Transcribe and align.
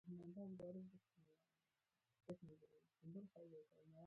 افغانستان 0.03 0.49
د 0.59 0.61
اتلانو 2.79 3.21
هیواد 3.33 3.67
دی 3.75 3.89